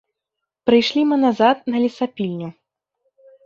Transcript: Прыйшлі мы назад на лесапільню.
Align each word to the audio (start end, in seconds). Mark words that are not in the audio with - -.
Прыйшлі 0.69 1.03
мы 1.11 1.15
назад 1.25 1.63
на 1.75 1.85
лесапільню. 1.87 2.49